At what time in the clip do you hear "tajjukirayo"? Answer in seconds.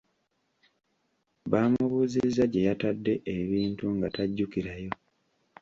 4.15-4.91